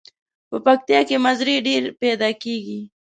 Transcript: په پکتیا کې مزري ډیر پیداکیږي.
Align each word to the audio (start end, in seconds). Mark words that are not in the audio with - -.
په 0.49 0.57
پکتیا 0.65 0.99
کې 1.07 1.17
مزري 1.25 1.55
ډیر 1.67 1.83
پیداکیږي. 2.01 2.79